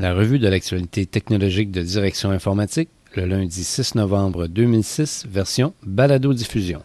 [0.00, 6.84] La revue de l'actualité technologique de Direction informatique, le lundi 6 novembre 2006, version balado-diffusion.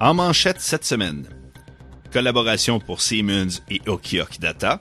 [0.00, 1.28] En manchette cette semaine,
[2.12, 4.80] collaboration pour Siemens et Okiok Data,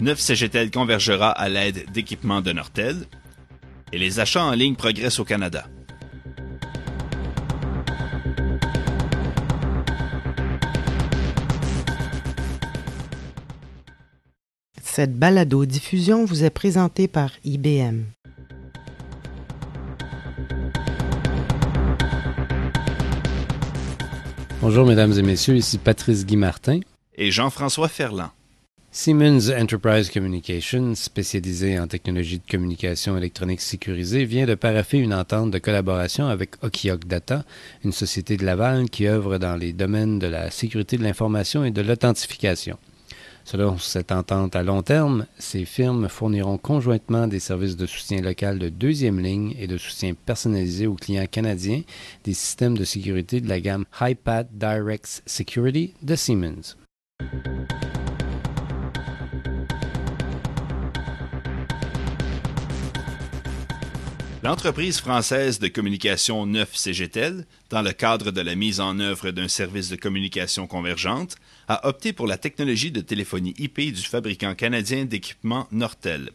[0.00, 2.96] 9 CGTEL convergera à l'aide d'équipements de Nortel,
[3.92, 5.68] et les achats en ligne progressent au Canada.
[14.96, 18.04] Cette balado-diffusion vous est présentée par IBM.
[24.62, 26.78] Bonjour mesdames et messieurs, ici Patrice Guy Martin
[27.16, 28.28] et Jean-François Ferland.
[28.92, 35.50] Siemens Enterprise Communications, spécialisé en technologie de communication électronique sécurisée, vient de paraffer une entente
[35.50, 37.44] de collaboration avec Okiok Data,
[37.84, 41.72] une société de Laval qui œuvre dans les domaines de la sécurité de l'information et
[41.72, 42.78] de l'authentification.
[43.44, 48.58] Selon cette entente à long terme, ces firmes fourniront conjointement des services de soutien local
[48.58, 51.82] de deuxième ligne et de soutien personnalisé aux clients canadiens
[52.24, 56.76] des systèmes de sécurité de la gamme HiPad Direct Security de Siemens.
[64.44, 69.48] L'entreprise française de communication 9 CGTEL, dans le cadre de la mise en œuvre d'un
[69.48, 75.06] service de communication convergente, a opté pour la technologie de téléphonie IP du fabricant canadien
[75.06, 76.28] d'équipements Nortel.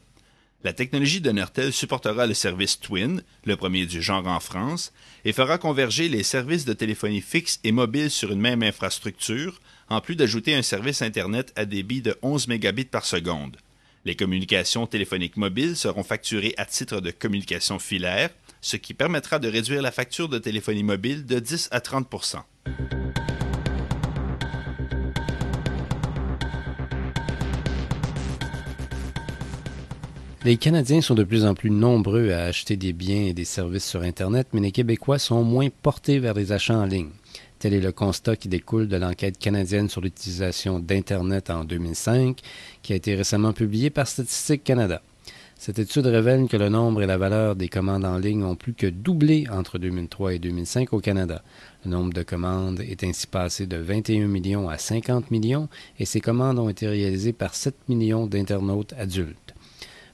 [0.64, 4.92] La technologie de Nortel supportera le service Twin, le premier du genre en France,
[5.24, 10.02] et fera converger les services de téléphonie fixe et mobile sur une même infrastructure, en
[10.02, 13.58] plus d'ajouter un service Internet à débit de 11 mégabits par seconde.
[14.06, 18.30] Les communications téléphoniques mobiles seront facturées à titre de communication filaire,
[18.62, 22.38] ce qui permettra de réduire la facture de téléphonie mobile de 10 à 30%
[30.46, 33.86] Les Canadiens sont de plus en plus nombreux à acheter des biens et des services
[33.86, 37.10] sur Internet, mais les Québécois sont moins portés vers les achats en ligne.
[37.60, 42.40] Tel est le constat qui découle de l'enquête canadienne sur l'utilisation d'Internet en 2005,
[42.82, 45.02] qui a été récemment publiée par Statistique Canada.
[45.58, 48.74] Cette étude révèle que le nombre et la valeur des commandes en ligne ont plus
[48.74, 51.44] que doublé entre 2003 et 2005 au Canada.
[51.84, 55.68] Le nombre de commandes est ainsi passé de 21 millions à 50 millions
[56.00, 59.54] et ces commandes ont été réalisées par 7 millions d'internautes adultes.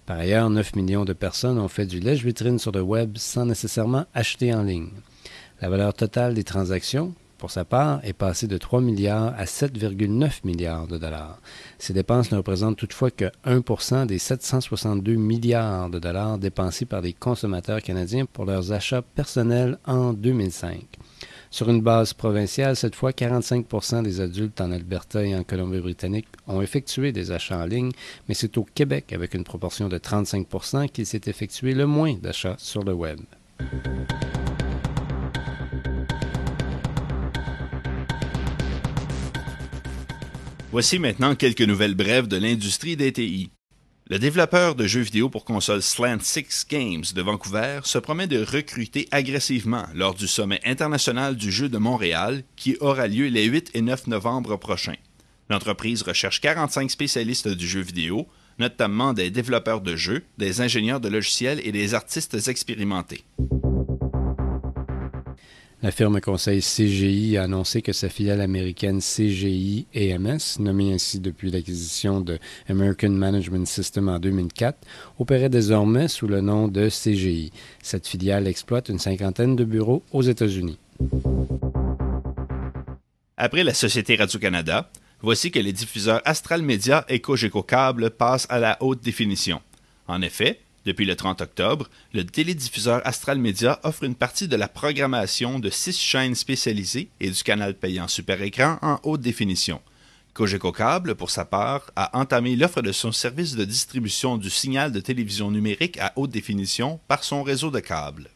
[0.08, 4.06] Par ailleurs, 9 millions de personnes ont fait du lèche-vitrine sur le web sans nécessairement
[4.16, 4.90] acheter en ligne.
[5.62, 7.14] La valeur totale des transactions,
[7.46, 11.40] pour sa part, est passé de 3 milliards à 7,9 milliards de dollars.
[11.78, 17.14] Ces dépenses ne représentent toutefois que 1% des 762 milliards de dollars dépensés par les
[17.14, 20.88] consommateurs canadiens pour leurs achats personnels en 2005.
[21.52, 26.64] Sur une base provinciale, cette fois, 45% des adultes en Alberta et en Colombie-Britannique ont
[26.64, 27.92] effectué des achats en ligne,
[28.28, 32.56] mais c'est au Québec, avec une proportion de 35% qu'il s'est effectué le moins d'achats
[32.58, 33.20] sur le web.
[40.76, 43.50] Voici maintenant quelques nouvelles brèves de l'industrie des TI.
[44.10, 48.44] Le développeur de jeux vidéo pour console Slant Six Games de Vancouver se promet de
[48.44, 53.72] recruter agressivement lors du sommet international du jeu de Montréal qui aura lieu les 8
[53.74, 54.98] et 9 novembre prochains.
[55.50, 58.28] L'entreprise recherche 45 spécialistes du jeu vidéo,
[58.60, 63.24] notamment des développeurs de jeux, des ingénieurs de logiciels et des artistes expérimentés.
[65.86, 71.52] La firme conseil CGI a annoncé que sa filiale américaine CGI AMS, nommée ainsi depuis
[71.52, 74.80] l'acquisition de American Management System en 2004,
[75.20, 77.52] opérait désormais sous le nom de CGI.
[77.84, 80.80] Cette filiale exploite une cinquantaine de bureaux aux États-Unis.
[83.38, 84.90] Après la Société Radio-Canada,
[85.22, 89.62] voici que les diffuseurs Astral Media et Cogeco Cable passent à la haute définition.
[90.08, 94.68] En effet, depuis le 30 octobre, le télédiffuseur Astral Media offre une partie de la
[94.68, 99.82] programmation de six chaînes spécialisées et du canal payant super écran en haute définition.
[100.34, 104.92] Cogeco Cable, pour sa part, a entamé l'offre de son service de distribution du signal
[104.92, 108.30] de télévision numérique à haute définition par son réseau de câbles.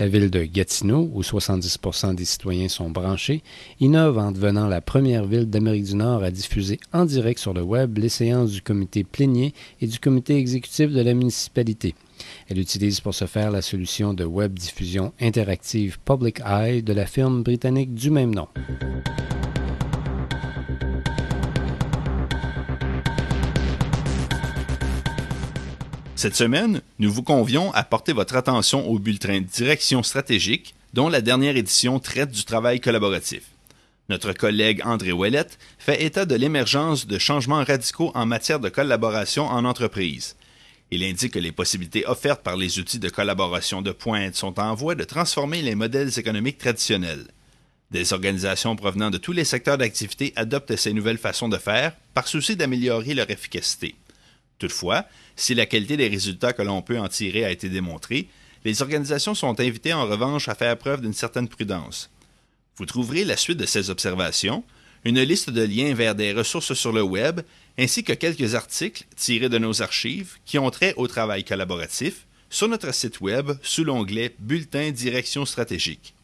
[0.00, 3.42] La ville de Gatineau, où 70% des citoyens sont branchés,
[3.80, 7.60] innove en devenant la première ville d'Amérique du Nord à diffuser en direct sur le
[7.60, 11.94] web les séances du comité plénier et du comité exécutif de la municipalité.
[12.48, 17.04] Elle utilise pour ce faire la solution de web diffusion interactive Public Eye de la
[17.04, 18.48] firme britannique du même nom.
[26.20, 31.22] Cette semaine, nous vous convions à porter votre attention au bulletin Direction stratégique dont la
[31.22, 33.40] dernière édition traite du travail collaboratif.
[34.10, 39.46] Notre collègue André Ouellette fait état de l'émergence de changements radicaux en matière de collaboration
[39.46, 40.36] en entreprise.
[40.90, 44.74] Il indique que les possibilités offertes par les outils de collaboration de pointe sont en
[44.74, 47.28] voie de transformer les modèles économiques traditionnels.
[47.92, 52.28] Des organisations provenant de tous les secteurs d'activité adoptent ces nouvelles façons de faire par
[52.28, 53.94] souci d'améliorer leur efficacité.
[54.60, 58.28] Toutefois, si la qualité des résultats que l'on peut en tirer a été démontrée,
[58.64, 62.10] les organisations sont invitées en revanche à faire preuve d'une certaine prudence.
[62.76, 64.62] Vous trouverez la suite de ces observations,
[65.04, 67.40] une liste de liens vers des ressources sur le web,
[67.78, 72.68] ainsi que quelques articles tirés de nos archives qui ont trait au travail collaboratif sur
[72.68, 76.14] notre site web sous l'onglet Bulletin Direction stratégique.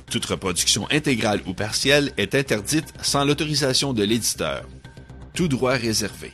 [0.09, 4.63] Toute reproduction intégrale ou partielle est interdite sans l'autorisation de l'éditeur.
[5.33, 6.31] Tout droit réservé.